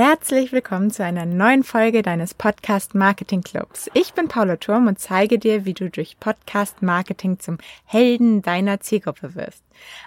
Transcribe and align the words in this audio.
Herzlich 0.00 0.52
willkommen 0.52 0.92
zu 0.92 1.02
einer 1.02 1.26
neuen 1.26 1.64
Folge 1.64 2.02
deines 2.02 2.32
Podcast 2.32 2.94
Marketing 2.94 3.42
Clubs. 3.42 3.90
Ich 3.94 4.12
bin 4.14 4.28
Paula 4.28 4.54
Turm 4.54 4.86
und 4.86 5.00
zeige 5.00 5.40
dir, 5.40 5.64
wie 5.64 5.74
du 5.74 5.90
durch 5.90 6.20
Podcast 6.20 6.82
Marketing 6.82 7.40
zum 7.40 7.58
Helden 7.84 8.40
deiner 8.40 8.78
Zielgruppe 8.78 9.34
wirst. 9.34 9.64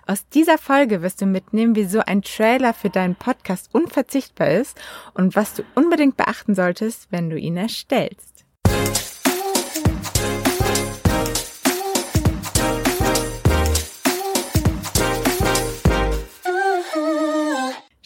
Aus 0.08 0.26
dieser 0.30 0.58
Folge 0.58 1.02
wirst 1.02 1.22
du 1.22 1.26
mitnehmen, 1.26 1.76
wieso 1.76 2.00
ein 2.00 2.22
Trailer 2.22 2.74
für 2.74 2.90
deinen 2.90 3.16
Podcast 3.16 3.68
unverzichtbar 3.76 4.52
ist 4.52 4.80
und 5.14 5.36
was 5.36 5.56
du 5.56 5.64
unbedingt 5.76 6.16
beachten 6.16 6.56
solltest, 6.56 7.12
wenn 7.12 7.30
du 7.30 7.38
ihn 7.38 7.58
erstellst. 7.58 8.46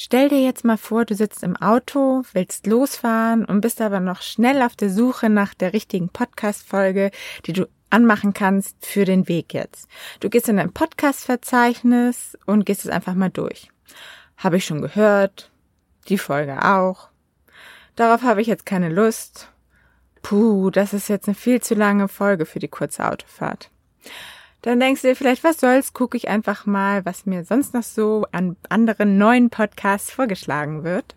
Stell 0.05 0.29
dir 0.29 0.39
jetzt 0.39 0.63
mal 0.63 0.77
vor, 0.77 1.03
du 1.03 1.15
sitzt 1.15 1.41
im 1.41 1.55
Auto, 1.55 2.21
willst 2.33 2.67
losfahren 2.67 3.43
und 3.43 3.61
bist 3.61 3.81
aber 3.81 3.99
noch 3.99 4.21
schnell 4.21 4.61
auf 4.61 4.75
der 4.75 4.91
Suche 4.91 5.31
nach 5.31 5.55
der 5.55 5.73
richtigen 5.73 6.09
Podcast-Folge, 6.09 7.09
die 7.47 7.53
du 7.53 7.67
anmachen 7.89 8.31
kannst 8.35 8.85
für 8.85 9.03
den 9.03 9.27
Weg 9.27 9.55
jetzt. 9.55 9.89
Du 10.19 10.29
gehst 10.29 10.47
in 10.47 10.57
dein 10.57 10.71
Podcast-Verzeichnis 10.71 12.37
und 12.45 12.67
gehst 12.67 12.85
es 12.85 12.91
einfach 12.91 13.15
mal 13.15 13.31
durch. 13.31 13.71
Habe 14.37 14.57
ich 14.57 14.65
schon 14.65 14.83
gehört, 14.83 15.49
die 16.07 16.19
Folge 16.19 16.63
auch. 16.63 17.09
Darauf 17.95 18.21
habe 18.21 18.41
ich 18.41 18.47
jetzt 18.47 18.67
keine 18.67 18.89
Lust. 18.89 19.49
Puh, 20.21 20.69
das 20.69 20.93
ist 20.93 21.09
jetzt 21.09 21.27
eine 21.27 21.33
viel 21.33 21.63
zu 21.63 21.73
lange 21.73 22.09
Folge 22.09 22.45
für 22.45 22.59
die 22.59 22.67
kurze 22.67 23.09
Autofahrt. 23.09 23.71
Dann 24.65 24.79
denkst 24.79 25.03
du 25.03 25.09
dir 25.09 25.15
vielleicht, 25.15 25.43
was 25.43 25.59
soll's, 25.59 25.93
gucke 25.93 26.17
ich 26.17 26.27
einfach 26.27 26.65
mal, 26.65 27.05
was 27.05 27.27
mir 27.27 27.45
sonst 27.45 27.75
noch 27.75 27.83
so 27.83 28.25
an 28.31 28.55
anderen 28.67 29.19
neuen 29.19 29.51
Podcasts 29.51 30.09
vorgeschlagen 30.09 30.83
wird. 30.83 31.13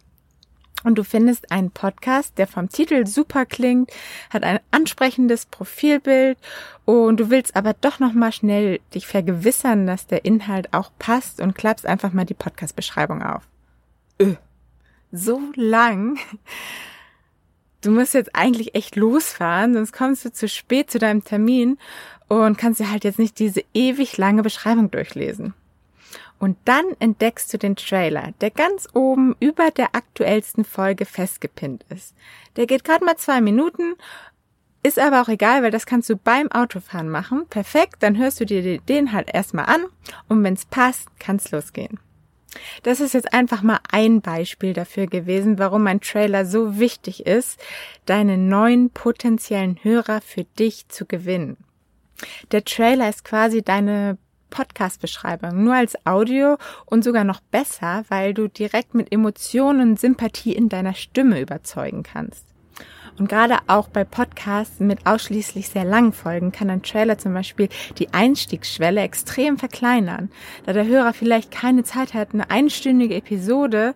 Und 0.84 0.98
du 0.98 1.02
findest 1.02 1.50
einen 1.50 1.70
Podcast, 1.70 2.36
der 2.36 2.46
vom 2.46 2.68
Titel 2.68 3.06
super 3.06 3.46
klingt, 3.46 3.90
hat 4.28 4.42
ein 4.42 4.60
ansprechendes 4.70 5.46
Profilbild 5.46 6.36
und 6.84 7.20
du 7.20 7.30
willst 7.30 7.56
aber 7.56 7.72
doch 7.72 8.00
noch 8.00 8.12
mal 8.12 8.32
schnell 8.32 8.80
dich 8.94 9.06
vergewissern, 9.06 9.86
dass 9.86 10.06
der 10.06 10.26
Inhalt 10.26 10.74
auch 10.74 10.90
passt 10.98 11.40
und 11.40 11.54
klappst 11.54 11.86
einfach 11.86 12.12
mal 12.12 12.26
die 12.26 12.34
Podcast-Beschreibung 12.34 13.22
auf. 13.22 13.44
Öh, 14.20 14.36
so 15.10 15.40
lang. 15.54 16.18
Du 17.80 17.92
musst 17.92 18.12
jetzt 18.12 18.34
eigentlich 18.34 18.74
echt 18.74 18.96
losfahren, 18.96 19.72
sonst 19.72 19.92
kommst 19.92 20.24
du 20.24 20.32
zu 20.32 20.48
spät 20.48 20.90
zu 20.90 20.98
deinem 20.98 21.24
Termin 21.24 21.78
und 22.28 22.58
kannst 22.58 22.80
dir 22.80 22.90
halt 22.90 23.04
jetzt 23.04 23.18
nicht 23.18 23.38
diese 23.38 23.64
ewig 23.74 24.16
lange 24.16 24.42
Beschreibung 24.42 24.90
durchlesen. 24.90 25.54
Und 26.38 26.56
dann 26.64 26.84
entdeckst 27.00 27.52
du 27.52 27.58
den 27.58 27.74
Trailer, 27.74 28.32
der 28.40 28.50
ganz 28.50 28.88
oben 28.94 29.34
über 29.40 29.70
der 29.70 29.94
aktuellsten 29.94 30.64
Folge 30.64 31.04
festgepinnt 31.04 31.84
ist. 31.88 32.14
Der 32.56 32.66
geht 32.66 32.84
gerade 32.84 33.04
mal 33.04 33.16
zwei 33.16 33.40
Minuten, 33.40 33.94
ist 34.84 34.98
aber 34.98 35.20
auch 35.20 35.28
egal, 35.28 35.62
weil 35.62 35.72
das 35.72 35.86
kannst 35.86 36.08
du 36.08 36.16
beim 36.16 36.50
Autofahren 36.52 37.08
machen. 37.08 37.46
Perfekt, 37.50 37.96
dann 38.00 38.16
hörst 38.16 38.38
du 38.40 38.46
dir 38.46 38.78
den 38.80 39.12
halt 39.12 39.34
erstmal 39.34 39.66
an 39.66 39.86
und 40.28 40.44
wenn's 40.44 40.64
passt, 40.66 41.08
kann's 41.18 41.50
losgehen. 41.50 41.98
Das 42.82 43.00
ist 43.00 43.14
jetzt 43.14 43.34
einfach 43.34 43.62
mal 43.62 43.80
ein 43.90 44.20
Beispiel 44.20 44.72
dafür 44.72 45.06
gewesen, 45.06 45.58
warum 45.58 45.86
ein 45.86 46.00
Trailer 46.00 46.46
so 46.46 46.78
wichtig 46.78 47.26
ist, 47.26 47.60
deine 48.06 48.38
neuen 48.38 48.90
potenziellen 48.90 49.78
Hörer 49.82 50.20
für 50.20 50.44
dich 50.44 50.88
zu 50.88 51.04
gewinnen. 51.04 51.56
Der 52.52 52.64
Trailer 52.64 53.08
ist 53.08 53.24
quasi 53.24 53.62
deine 53.62 54.18
Podcast-Beschreibung, 54.50 55.62
nur 55.62 55.74
als 55.74 55.94
Audio 56.06 56.56
und 56.86 57.04
sogar 57.04 57.24
noch 57.24 57.40
besser, 57.40 58.04
weil 58.08 58.34
du 58.34 58.48
direkt 58.48 58.94
mit 58.94 59.12
Emotionen 59.12 59.90
und 59.90 60.00
Sympathie 60.00 60.52
in 60.52 60.68
deiner 60.68 60.94
Stimme 60.94 61.40
überzeugen 61.40 62.02
kannst. 62.02 62.44
Und 63.18 63.28
gerade 63.28 63.58
auch 63.66 63.88
bei 63.88 64.04
Podcasts 64.04 64.78
mit 64.78 65.06
ausschließlich 65.06 65.68
sehr 65.68 65.84
langen 65.84 66.12
Folgen 66.12 66.52
kann 66.52 66.70
ein 66.70 66.82
Trailer 66.82 67.18
zum 67.18 67.34
Beispiel 67.34 67.68
die 67.98 68.14
Einstiegsschwelle 68.14 69.00
extrem 69.00 69.58
verkleinern, 69.58 70.30
da 70.64 70.72
der 70.72 70.86
Hörer 70.86 71.12
vielleicht 71.12 71.50
keine 71.50 71.82
Zeit 71.82 72.14
hat, 72.14 72.32
eine 72.32 72.50
einstündige 72.50 73.16
Episode 73.16 73.94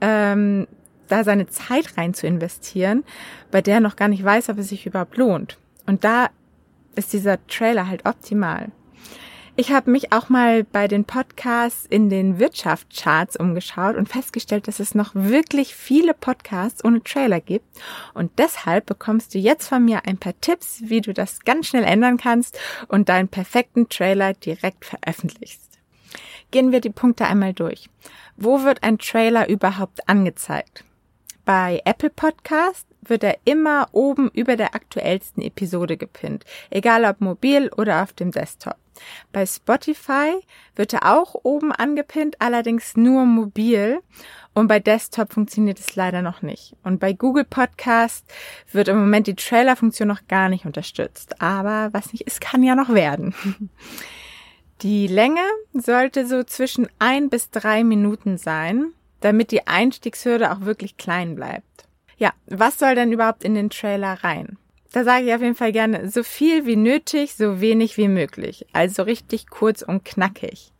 ähm, 0.00 0.66
da 1.08 1.24
seine 1.24 1.46
Zeit 1.46 1.98
rein 1.98 2.14
zu 2.14 2.26
investieren, 2.26 3.04
bei 3.50 3.60
der 3.60 3.74
er 3.74 3.80
noch 3.80 3.96
gar 3.96 4.08
nicht 4.08 4.24
weiß, 4.24 4.48
ob 4.48 4.58
es 4.58 4.70
sich 4.70 4.86
überhaupt 4.86 5.18
lohnt. 5.18 5.58
Und 5.86 6.04
da 6.04 6.30
ist 6.96 7.12
dieser 7.12 7.44
Trailer 7.46 7.88
halt 7.88 8.06
optimal. 8.06 8.70
Ich 9.56 9.70
habe 9.70 9.92
mich 9.92 10.12
auch 10.12 10.28
mal 10.28 10.64
bei 10.64 10.88
den 10.88 11.04
Podcasts 11.04 11.86
in 11.86 12.10
den 12.10 12.40
Wirtschaftscharts 12.40 13.36
umgeschaut 13.36 13.94
und 13.94 14.08
festgestellt, 14.08 14.66
dass 14.66 14.80
es 14.80 14.96
noch 14.96 15.12
wirklich 15.14 15.76
viele 15.76 16.12
Podcasts 16.12 16.84
ohne 16.84 17.04
Trailer 17.04 17.40
gibt. 17.40 17.66
Und 18.14 18.32
deshalb 18.38 18.86
bekommst 18.86 19.32
du 19.32 19.38
jetzt 19.38 19.68
von 19.68 19.84
mir 19.84 20.06
ein 20.06 20.18
paar 20.18 20.34
Tipps, 20.40 20.82
wie 20.86 21.00
du 21.00 21.14
das 21.14 21.44
ganz 21.44 21.68
schnell 21.68 21.84
ändern 21.84 22.16
kannst 22.16 22.58
und 22.88 23.08
deinen 23.08 23.28
perfekten 23.28 23.88
Trailer 23.88 24.32
direkt 24.32 24.84
veröffentlichst. 24.84 25.78
Gehen 26.50 26.72
wir 26.72 26.80
die 26.80 26.90
Punkte 26.90 27.26
einmal 27.26 27.52
durch. 27.52 27.88
Wo 28.36 28.64
wird 28.64 28.82
ein 28.82 28.98
Trailer 28.98 29.48
überhaupt 29.48 30.08
angezeigt? 30.08 30.84
Bei 31.44 31.80
Apple 31.84 32.10
Podcast 32.10 32.88
wird 33.08 33.24
er 33.24 33.38
immer 33.44 33.88
oben 33.92 34.30
über 34.32 34.56
der 34.56 34.74
aktuellsten 34.74 35.42
Episode 35.42 35.96
gepinnt, 35.96 36.44
egal 36.70 37.04
ob 37.04 37.20
mobil 37.20 37.70
oder 37.76 38.02
auf 38.02 38.12
dem 38.12 38.30
Desktop. 38.30 38.76
Bei 39.32 39.44
Spotify 39.44 40.40
wird 40.76 40.92
er 40.92 41.14
auch 41.16 41.34
oben 41.42 41.72
angepinnt, 41.72 42.40
allerdings 42.40 42.96
nur 42.96 43.24
mobil. 43.26 44.00
Und 44.54 44.68
bei 44.68 44.78
Desktop 44.78 45.32
funktioniert 45.32 45.80
es 45.80 45.96
leider 45.96 46.22
noch 46.22 46.42
nicht. 46.42 46.76
Und 46.84 47.00
bei 47.00 47.12
Google 47.12 47.44
Podcast 47.44 48.24
wird 48.70 48.88
im 48.88 48.98
Moment 48.98 49.26
die 49.26 49.34
Trailer-Funktion 49.34 50.06
noch 50.06 50.28
gar 50.28 50.48
nicht 50.48 50.64
unterstützt. 50.64 51.42
Aber 51.42 51.92
was 51.92 52.12
nicht 52.12 52.26
ist, 52.26 52.40
kann 52.40 52.62
ja 52.62 52.74
noch 52.74 52.90
werden. 52.90 53.34
Die 54.82 55.06
Länge 55.06 55.40
sollte 55.72 56.26
so 56.26 56.42
zwischen 56.42 56.88
ein 56.98 57.30
bis 57.30 57.50
drei 57.50 57.84
Minuten 57.84 58.36
sein, 58.36 58.92
damit 59.20 59.50
die 59.50 59.66
Einstiegshürde 59.66 60.52
auch 60.52 60.62
wirklich 60.62 60.96
klein 60.96 61.36
bleibt. 61.36 61.86
Ja, 62.18 62.32
was 62.46 62.78
soll 62.78 62.94
denn 62.94 63.12
überhaupt 63.12 63.44
in 63.44 63.54
den 63.54 63.70
Trailer 63.70 64.24
rein? 64.24 64.58
Da 64.92 65.02
sage 65.02 65.26
ich 65.26 65.34
auf 65.34 65.40
jeden 65.40 65.56
Fall 65.56 65.72
gerne 65.72 66.08
so 66.08 66.22
viel 66.22 66.66
wie 66.66 66.76
nötig, 66.76 67.34
so 67.34 67.60
wenig 67.60 67.96
wie 67.96 68.08
möglich. 68.08 68.66
Also 68.72 69.02
richtig 69.02 69.48
kurz 69.48 69.82
und 69.82 70.04
knackig. 70.04 70.70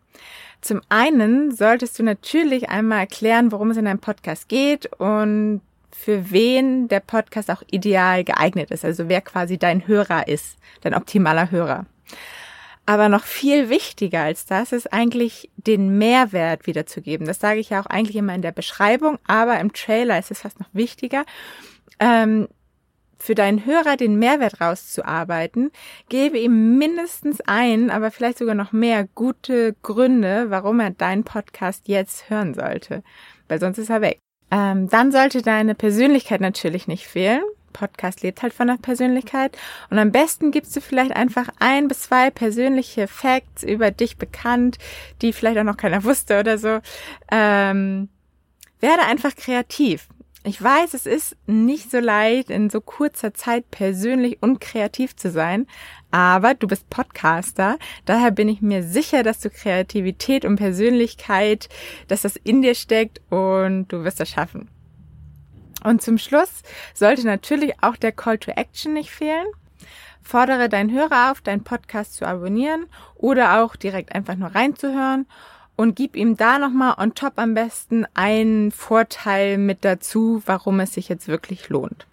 Zum 0.60 0.80
einen 0.88 1.54
solltest 1.54 1.98
du 1.98 2.04
natürlich 2.04 2.68
einmal 2.68 3.00
erklären, 3.00 3.52
worum 3.52 3.70
es 3.70 3.76
in 3.76 3.84
deinem 3.84 3.98
Podcast 3.98 4.48
geht 4.48 4.86
und 4.98 5.60
für 5.90 6.30
wen 6.30 6.88
der 6.88 7.00
Podcast 7.00 7.50
auch 7.50 7.62
ideal 7.70 8.24
geeignet 8.24 8.70
ist. 8.70 8.84
Also 8.84 9.08
wer 9.08 9.20
quasi 9.20 9.58
dein 9.58 9.86
Hörer 9.86 10.28
ist, 10.28 10.56
dein 10.80 10.94
optimaler 10.94 11.50
Hörer. 11.50 11.86
Aber 12.86 13.08
noch 13.08 13.24
viel 13.24 13.70
wichtiger 13.70 14.22
als 14.22 14.44
das 14.44 14.72
ist 14.72 14.92
eigentlich 14.92 15.50
den 15.56 15.96
Mehrwert 15.96 16.66
wiederzugeben. 16.66 17.26
Das 17.26 17.40
sage 17.40 17.60
ich 17.60 17.70
ja 17.70 17.80
auch 17.80 17.86
eigentlich 17.86 18.16
immer 18.16 18.34
in 18.34 18.42
der 18.42 18.52
Beschreibung, 18.52 19.18
aber 19.26 19.58
im 19.60 19.72
Trailer 19.72 20.18
ist 20.18 20.30
es 20.30 20.40
fast 20.40 20.60
noch 20.60 20.68
wichtiger. 20.72 21.24
Ähm, 21.98 22.48
für 23.24 23.34
deinen 23.34 23.64
Hörer 23.64 23.96
den 23.96 24.18
Mehrwert 24.18 24.60
rauszuarbeiten, 24.60 25.70
gebe 26.10 26.38
ihm 26.38 26.76
mindestens 26.76 27.40
ein, 27.40 27.90
aber 27.90 28.10
vielleicht 28.10 28.36
sogar 28.36 28.54
noch 28.54 28.72
mehr 28.72 29.08
gute 29.14 29.74
Gründe, 29.80 30.50
warum 30.50 30.78
er 30.80 30.90
deinen 30.90 31.24
Podcast 31.24 31.88
jetzt 31.88 32.28
hören 32.28 32.52
sollte. 32.52 33.02
Weil 33.48 33.60
sonst 33.60 33.78
ist 33.78 33.88
er 33.88 34.02
weg. 34.02 34.18
Ähm, 34.50 34.90
dann 34.90 35.10
sollte 35.10 35.40
deine 35.40 35.74
Persönlichkeit 35.74 36.42
natürlich 36.42 36.86
nicht 36.86 37.06
fehlen. 37.06 37.42
Podcast 37.74 38.22
lebt 38.22 38.40
halt 38.40 38.54
von 38.54 38.68
der 38.68 38.78
Persönlichkeit. 38.80 39.58
Und 39.90 39.98
am 39.98 40.10
besten 40.10 40.50
gibst 40.50 40.74
du 40.74 40.80
vielleicht 40.80 41.14
einfach 41.14 41.48
ein 41.58 41.88
bis 41.88 42.04
zwei 42.04 42.30
persönliche 42.30 43.06
Facts 43.06 43.62
über 43.62 43.90
dich 43.90 44.16
bekannt, 44.16 44.78
die 45.20 45.34
vielleicht 45.34 45.58
auch 45.58 45.64
noch 45.64 45.76
keiner 45.76 46.04
wusste 46.04 46.40
oder 46.40 46.56
so. 46.56 46.78
Ähm, 47.30 48.08
werde 48.80 49.02
einfach 49.02 49.36
kreativ. 49.36 50.08
Ich 50.46 50.62
weiß, 50.62 50.92
es 50.92 51.06
ist 51.06 51.36
nicht 51.46 51.90
so 51.90 52.00
leicht, 52.00 52.50
in 52.50 52.68
so 52.68 52.82
kurzer 52.82 53.32
Zeit 53.32 53.70
persönlich 53.70 54.42
und 54.42 54.60
kreativ 54.60 55.16
zu 55.16 55.30
sein, 55.30 55.66
aber 56.10 56.52
du 56.52 56.66
bist 56.66 56.90
Podcaster, 56.90 57.78
daher 58.04 58.30
bin 58.30 58.50
ich 58.50 58.60
mir 58.60 58.82
sicher, 58.82 59.22
dass 59.22 59.40
du 59.40 59.48
Kreativität 59.48 60.44
und 60.44 60.56
Persönlichkeit, 60.56 61.70
dass 62.08 62.22
das 62.22 62.36
in 62.36 62.60
dir 62.60 62.74
steckt 62.74 63.22
und 63.30 63.88
du 63.88 64.04
wirst 64.04 64.20
das 64.20 64.28
schaffen. 64.28 64.68
Und 65.84 66.02
zum 66.02 66.18
Schluss 66.18 66.62
sollte 66.94 67.24
natürlich 67.24 67.74
auch 67.80 67.96
der 67.96 68.10
Call 68.10 68.38
to 68.38 68.50
Action 68.50 68.94
nicht 68.94 69.10
fehlen. 69.10 69.46
Fordere 70.22 70.68
deinen 70.68 70.90
Hörer 70.90 71.30
auf, 71.30 71.42
deinen 71.42 71.62
Podcast 71.62 72.14
zu 72.14 72.26
abonnieren 72.26 72.86
oder 73.14 73.62
auch 73.62 73.76
direkt 73.76 74.14
einfach 74.14 74.34
nur 74.34 74.54
reinzuhören 74.54 75.26
und 75.76 75.96
gib 75.96 76.16
ihm 76.16 76.36
da 76.36 76.58
nochmal 76.58 76.94
on 76.98 77.14
top 77.14 77.34
am 77.36 77.54
besten 77.54 78.06
einen 78.14 78.72
Vorteil 78.72 79.58
mit 79.58 79.84
dazu, 79.84 80.42
warum 80.46 80.80
es 80.80 80.94
sich 80.94 81.08
jetzt 81.08 81.28
wirklich 81.28 81.68
lohnt. 81.68 82.06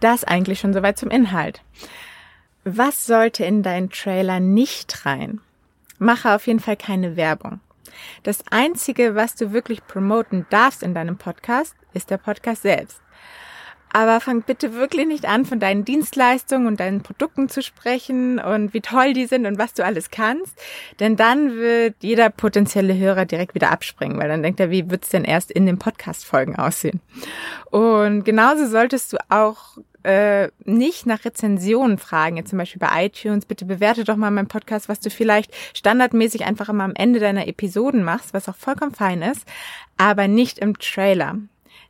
Das 0.00 0.24
eigentlich 0.24 0.58
schon 0.58 0.72
soweit 0.72 0.98
zum 0.98 1.10
Inhalt. 1.10 1.62
Was 2.64 3.06
sollte 3.06 3.44
in 3.44 3.62
deinen 3.62 3.90
Trailer 3.90 4.40
nicht 4.40 5.06
rein? 5.06 5.40
Mache 5.98 6.34
auf 6.34 6.48
jeden 6.48 6.60
Fall 6.60 6.76
keine 6.76 7.14
Werbung. 7.14 7.60
Das 8.24 8.42
einzige, 8.50 9.14
was 9.14 9.36
du 9.36 9.52
wirklich 9.52 9.86
promoten 9.86 10.46
darfst 10.50 10.82
in 10.82 10.94
deinem 10.94 11.18
Podcast, 11.18 11.76
ist 11.94 12.10
der 12.10 12.18
Podcast 12.18 12.62
selbst. 12.62 13.00
Aber 13.92 14.20
fang 14.20 14.42
bitte 14.42 14.74
wirklich 14.74 15.06
nicht 15.06 15.26
an, 15.26 15.44
von 15.44 15.60
deinen 15.60 15.84
Dienstleistungen 15.84 16.66
und 16.66 16.80
deinen 16.80 17.02
Produkten 17.02 17.50
zu 17.50 17.62
sprechen 17.62 18.38
und 18.38 18.72
wie 18.72 18.80
toll 18.80 19.12
die 19.12 19.26
sind 19.26 19.44
und 19.44 19.58
was 19.58 19.74
du 19.74 19.84
alles 19.84 20.10
kannst. 20.10 20.58
Denn 20.98 21.16
dann 21.16 21.56
wird 21.56 21.96
jeder 22.00 22.30
potenzielle 22.30 22.96
Hörer 22.96 23.26
direkt 23.26 23.54
wieder 23.54 23.70
abspringen, 23.70 24.18
weil 24.18 24.28
dann 24.28 24.42
denkt 24.42 24.60
er, 24.60 24.70
wie 24.70 24.90
wird's 24.90 25.10
denn 25.10 25.24
erst 25.24 25.50
in 25.50 25.66
den 25.66 25.78
Podcast-Folgen 25.78 26.56
aussehen? 26.56 27.00
Und 27.70 28.24
genauso 28.24 28.66
solltest 28.66 29.12
du 29.12 29.18
auch 29.28 29.76
äh, 30.04 30.48
nicht 30.64 31.06
nach 31.06 31.24
Rezensionen 31.24 31.98
fragen, 31.98 32.38
jetzt 32.38 32.50
zum 32.50 32.58
Beispiel 32.58 32.80
bei 32.80 33.06
iTunes, 33.06 33.44
bitte 33.44 33.66
bewerte 33.66 34.04
doch 34.04 34.16
mal 34.16 34.30
meinen 34.30 34.48
Podcast, 34.48 34.88
was 34.88 35.00
du 35.00 35.10
vielleicht 35.10 35.52
standardmäßig 35.76 36.44
einfach 36.44 36.68
immer 36.68 36.84
am 36.84 36.94
Ende 36.94 37.20
deiner 37.20 37.46
Episoden 37.46 38.02
machst, 38.02 38.32
was 38.32 38.48
auch 38.48 38.56
vollkommen 38.56 38.94
fein 38.94 39.22
ist, 39.22 39.46
aber 39.98 40.28
nicht 40.28 40.58
im 40.58 40.78
Trailer. 40.78 41.36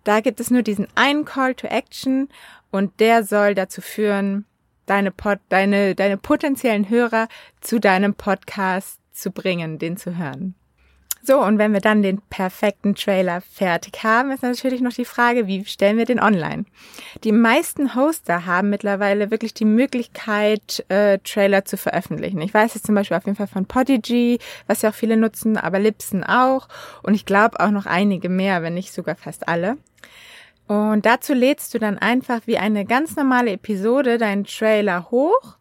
Da 0.05 0.21
gibt 0.21 0.41
es 0.41 0.51
nur 0.51 0.63
diesen 0.63 0.89
einen 0.95 1.25
Call 1.25 1.55
to 1.55 1.67
Action 1.67 2.29
und 2.71 2.99
der 3.01 3.25
soll 3.25 3.55
dazu 3.55 3.81
führen, 3.81 4.47
deine, 4.87 5.11
Pod, 5.11 5.39
deine, 5.49 5.95
deine 5.95 6.17
potenziellen 6.17 6.89
Hörer 6.89 7.29
zu 7.61 7.79
deinem 7.79 8.15
Podcast 8.15 8.99
zu 9.13 9.31
bringen, 9.31 9.79
den 9.79 9.97
zu 9.97 10.17
hören. 10.17 10.55
So, 11.25 11.41
und 11.41 11.59
wenn 11.59 11.73
wir 11.73 11.81
dann 11.81 12.03
den 12.03 12.21
perfekten 12.21 12.97
Trailer 12.97 13.43
fertig 13.43 14.03
haben, 14.03 14.33
ist 14.33 14.43
natürlich 14.43 14.81
noch 14.81 14.93
die 14.93 15.05
Frage, 15.05 15.47
wie 15.47 15.65
stellen 15.65 15.97
wir 15.97 16.05
den 16.05 16.19
online? 16.19 16.65
Die 17.23 17.31
meisten 17.31 17.95
Hoster 17.95 18.45
haben 18.45 18.71
mittlerweile 18.71 19.31
wirklich 19.31 19.55
die 19.55 19.65
Möglichkeit, 19.65 20.85
äh, 20.89 21.19
Trailer 21.21 21.65
zu 21.65 21.77
veröffentlichen. 21.77 22.41
Ich 22.41 22.53
weiß 22.53 22.75
jetzt 22.75 22.87
zum 22.87 22.97
Beispiel 22.97 23.17
auf 23.17 23.25
jeden 23.25 23.37
Fall 23.37 23.47
von 23.47 23.67
Podigy, 23.67 24.41
was 24.67 24.83
ja 24.83 24.91
auch 24.91 24.95
viele 24.95 25.17
nutzen, 25.17 25.57
aber 25.57 25.79
Libsyn 25.79 26.25
auch. 26.25 26.67
Und 27.05 27.15
ich 27.15 27.25
glaube 27.25 27.61
auch 27.61 27.71
noch 27.71 27.87
einige 27.87 28.29
mehr, 28.29 28.65
wenn 28.65 28.75
nicht 28.75 28.93
sogar 28.93 29.15
fast 29.15 29.47
alle. 29.47 29.77
Und 30.67 31.07
dazu 31.07 31.35
lädst 31.35 31.73
du 31.75 31.79
dann 31.79 31.99
einfach 31.99 32.41
wie 32.47 32.59
eine 32.59 32.85
ganz 32.85 33.15
normale 33.15 33.53
Episode 33.53 34.19
deinen 34.19 34.43
Trailer 34.43 35.11
hoch, 35.13 35.57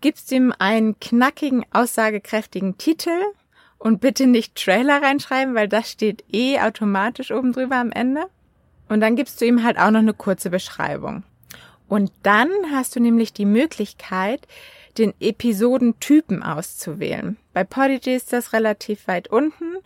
gibst 0.00 0.30
ihm 0.30 0.54
einen 0.56 1.00
knackigen, 1.00 1.64
aussagekräftigen 1.72 2.78
Titel 2.78 3.10
und 3.80 4.00
bitte 4.00 4.26
nicht 4.26 4.54
Trailer 4.54 5.02
reinschreiben, 5.02 5.54
weil 5.54 5.66
das 5.66 5.90
steht 5.90 6.22
eh 6.30 6.60
automatisch 6.60 7.32
oben 7.32 7.52
drüber 7.52 7.76
am 7.76 7.90
Ende. 7.90 8.26
Und 8.88 9.00
dann 9.00 9.16
gibst 9.16 9.40
du 9.40 9.46
ihm 9.46 9.64
halt 9.64 9.78
auch 9.78 9.90
noch 9.90 10.00
eine 10.00 10.14
kurze 10.14 10.50
Beschreibung. 10.50 11.24
Und 11.88 12.12
dann 12.22 12.50
hast 12.72 12.94
du 12.94 13.00
nämlich 13.00 13.32
die 13.32 13.46
Möglichkeit, 13.46 14.46
den 14.98 15.14
Episodentypen 15.18 16.42
auszuwählen. 16.42 17.36
Bei 17.54 17.64
Podigy 17.64 18.14
ist 18.14 18.32
das 18.32 18.52
relativ 18.52 19.08
weit 19.08 19.28
unten, 19.28 19.76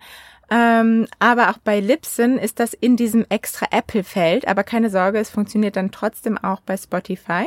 ähm, 0.51 1.07
aber 1.21 1.51
auch 1.51 1.59
bei 1.59 1.81
Libsyn 1.81 2.37
ist 2.37 2.59
das 2.59 2.75
in 2.75 2.97
diesem 2.97 3.25
extra 3.29 3.67
Apple-Feld. 3.71 4.49
Aber 4.49 4.65
keine 4.65 4.91
Sorge, 4.91 5.19
es 5.19 5.31
funktioniert 5.31 5.77
dann 5.77 5.93
trotzdem 5.93 6.37
auch 6.37 6.61
bei 6.61 6.77
Spotify. 6.77 7.47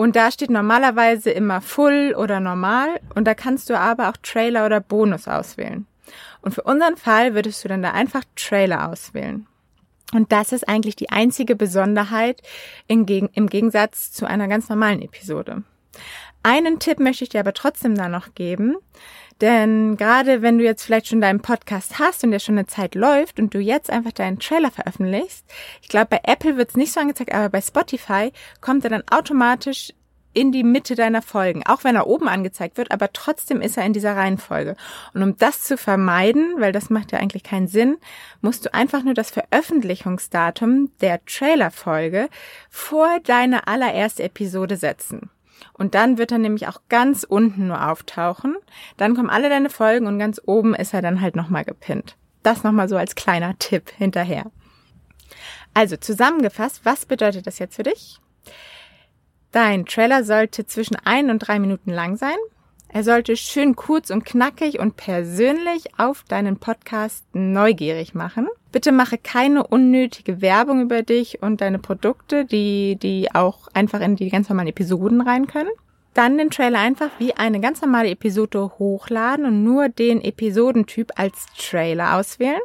Und 0.00 0.16
da 0.16 0.30
steht 0.30 0.48
normalerweise 0.48 1.30
immer 1.30 1.60
Full 1.60 2.14
oder 2.16 2.40
Normal 2.40 2.88
und 3.14 3.26
da 3.26 3.34
kannst 3.34 3.68
du 3.68 3.78
aber 3.78 4.08
auch 4.08 4.16
Trailer 4.22 4.64
oder 4.64 4.80
Bonus 4.80 5.28
auswählen. 5.28 5.86
Und 6.40 6.54
für 6.54 6.62
unseren 6.62 6.96
Fall 6.96 7.34
würdest 7.34 7.62
du 7.62 7.68
dann 7.68 7.82
da 7.82 7.90
einfach 7.90 8.22
Trailer 8.34 8.88
auswählen. 8.88 9.46
Und 10.14 10.32
das 10.32 10.52
ist 10.52 10.66
eigentlich 10.66 10.96
die 10.96 11.10
einzige 11.10 11.54
Besonderheit 11.54 12.40
im, 12.86 13.04
Gegensatz 13.04 14.10
zu 14.10 14.24
einer 14.24 14.48
ganz 14.48 14.70
normalen 14.70 15.02
Episode. 15.02 15.64
Einen 16.42 16.78
Tipp 16.78 16.98
möchte 16.98 17.24
ich 17.24 17.28
dir 17.28 17.40
aber 17.40 17.52
trotzdem 17.52 17.94
da 17.94 18.08
noch 18.08 18.34
geben, 18.34 18.76
denn 19.40 19.96
gerade 19.96 20.42
wenn 20.42 20.58
du 20.58 20.64
jetzt 20.64 20.84
vielleicht 20.84 21.08
schon 21.08 21.20
deinen 21.20 21.40
Podcast 21.40 21.98
hast 21.98 22.24
und 22.24 22.30
der 22.30 22.38
schon 22.38 22.58
eine 22.58 22.66
Zeit 22.66 22.94
läuft 22.94 23.38
und 23.38 23.54
du 23.54 23.58
jetzt 23.58 23.90
einfach 23.90 24.12
deinen 24.12 24.38
Trailer 24.38 24.70
veröffentlichst, 24.70 25.44
ich 25.82 25.88
glaube, 25.88 26.08
bei 26.10 26.20
Apple 26.24 26.56
wird 26.56 26.70
es 26.70 26.76
nicht 26.76 26.92
so 26.92 27.00
angezeigt, 27.00 27.32
aber 27.32 27.48
bei 27.48 27.60
Spotify 27.60 28.32
kommt 28.60 28.84
er 28.84 28.90
dann 28.90 29.04
automatisch 29.10 29.92
in 30.32 30.52
die 30.52 30.62
Mitte 30.62 30.94
deiner 30.94 31.22
Folgen, 31.22 31.66
auch 31.66 31.82
wenn 31.84 31.96
er 31.96 32.06
oben 32.06 32.28
angezeigt 32.28 32.76
wird, 32.76 32.92
aber 32.92 33.12
trotzdem 33.12 33.60
ist 33.60 33.76
er 33.76 33.84
in 33.84 33.92
dieser 33.92 34.14
Reihenfolge. 34.14 34.76
Und 35.12 35.22
um 35.22 35.36
das 35.36 35.62
zu 35.62 35.76
vermeiden, 35.76 36.54
weil 36.58 36.72
das 36.72 36.90
macht 36.90 37.12
ja 37.12 37.18
eigentlich 37.18 37.42
keinen 37.42 37.66
Sinn, 37.66 37.98
musst 38.40 38.66
du 38.66 38.74
einfach 38.74 39.02
nur 39.02 39.14
das 39.14 39.30
Veröffentlichungsdatum 39.30 40.92
der 41.00 41.24
Trailerfolge 41.24 42.28
vor 42.68 43.08
deine 43.24 43.66
allererste 43.66 44.22
Episode 44.22 44.76
setzen. 44.76 45.30
Und 45.72 45.94
dann 45.94 46.18
wird 46.18 46.32
er 46.32 46.38
nämlich 46.38 46.68
auch 46.68 46.80
ganz 46.88 47.24
unten 47.24 47.68
nur 47.68 47.88
auftauchen. 47.88 48.56
Dann 48.96 49.14
kommen 49.14 49.30
alle 49.30 49.48
deine 49.48 49.70
Folgen 49.70 50.06
und 50.06 50.18
ganz 50.18 50.40
oben 50.44 50.74
ist 50.74 50.94
er 50.94 51.02
dann 51.02 51.20
halt 51.20 51.36
nochmal 51.36 51.64
gepinnt. 51.64 52.16
Das 52.42 52.64
nochmal 52.64 52.88
so 52.88 52.96
als 52.96 53.14
kleiner 53.14 53.58
Tipp 53.58 53.90
hinterher. 53.96 54.50
Also 55.74 55.96
zusammengefasst, 55.96 56.84
was 56.84 57.06
bedeutet 57.06 57.46
das 57.46 57.58
jetzt 57.58 57.76
für 57.76 57.82
dich? 57.82 58.18
Dein 59.52 59.84
Trailer 59.86 60.24
sollte 60.24 60.66
zwischen 60.66 60.96
ein 60.96 61.30
und 61.30 61.40
drei 61.40 61.58
Minuten 61.58 61.90
lang 61.90 62.16
sein. 62.16 62.36
Er 62.92 63.04
sollte 63.04 63.36
schön 63.36 63.76
kurz 63.76 64.10
und 64.10 64.24
knackig 64.24 64.80
und 64.80 64.96
persönlich 64.96 65.84
auf 65.96 66.24
deinen 66.24 66.58
Podcast 66.58 67.24
neugierig 67.32 68.14
machen. 68.14 68.48
Bitte 68.72 68.90
mache 68.90 69.16
keine 69.16 69.64
unnötige 69.64 70.40
Werbung 70.40 70.80
über 70.80 71.02
dich 71.02 71.40
und 71.40 71.60
deine 71.60 71.78
Produkte, 71.78 72.44
die, 72.44 72.96
die 73.00 73.32
auch 73.32 73.68
einfach 73.74 74.00
in 74.00 74.16
die 74.16 74.28
ganz 74.28 74.48
normalen 74.48 74.68
Episoden 74.68 75.20
rein 75.20 75.46
können. 75.46 75.70
Dann 76.14 76.36
den 76.36 76.50
Trailer 76.50 76.80
einfach 76.80 77.10
wie 77.18 77.34
eine 77.34 77.60
ganz 77.60 77.80
normale 77.80 78.10
Episode 78.10 78.72
hochladen 78.80 79.44
und 79.44 79.62
nur 79.62 79.88
den 79.88 80.20
Episodentyp 80.20 81.12
als 81.14 81.46
Trailer 81.56 82.16
auswählen. 82.16 82.60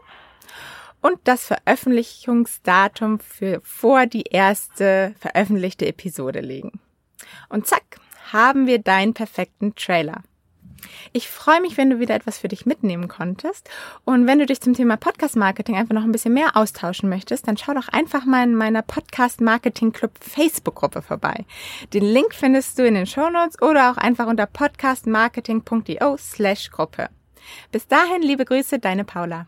Und 1.01 1.19
das 1.25 1.45
Veröffentlichungsdatum 1.45 3.19
für 3.19 3.61
vor 3.63 4.07
die 4.07 4.23
erste 4.23 5.13
veröffentlichte 5.19 5.85
Episode 5.85 6.39
legen. 6.39 6.79
Und 7.49 7.67
zack, 7.67 7.99
haben 8.33 8.67
wir 8.67 8.79
deinen 8.79 9.13
perfekten 9.13 9.75
Trailer. 9.75 10.23
Ich 11.13 11.29
freue 11.29 11.61
mich, 11.61 11.77
wenn 11.77 11.89
du 11.89 11.99
wieder 11.99 12.15
etwas 12.15 12.37
für 12.37 12.47
dich 12.47 12.65
mitnehmen 12.65 13.07
konntest. 13.07 13.69
Und 14.03 14.27
wenn 14.27 14.39
du 14.39 14.45
dich 14.45 14.61
zum 14.61 14.73
Thema 14.73 14.97
Podcast 14.97 15.35
Marketing 15.35 15.75
einfach 15.75 15.93
noch 15.93 16.03
ein 16.03 16.11
bisschen 16.11 16.33
mehr 16.33 16.55
austauschen 16.55 17.09
möchtest, 17.09 17.47
dann 17.47 17.57
schau 17.57 17.73
doch 17.73 17.87
einfach 17.87 18.25
mal 18.25 18.43
in 18.43 18.55
meiner 18.55 18.81
Podcast 18.81 19.41
Marketing 19.41 19.91
Club 19.91 20.11
Facebook 20.19 20.75
Gruppe 20.75 21.01
vorbei. 21.01 21.45
Den 21.93 22.03
Link 22.03 22.33
findest 22.33 22.77
du 22.77 22.85
in 22.85 22.95
den 22.95 23.05
Show 23.05 23.29
Notes 23.29 23.61
oder 23.61 23.91
auch 23.91 23.97
einfach 23.97 24.27
unter 24.27 24.45
podcastmarketing.io 24.45 26.17
slash 26.17 26.71
Gruppe. 26.71 27.09
Bis 27.71 27.87
dahin, 27.87 28.21
liebe 28.21 28.45
Grüße, 28.45 28.79
deine 28.79 29.05
Paula. 29.05 29.47